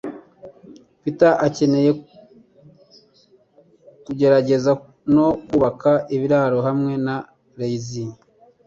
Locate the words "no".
5.15-5.27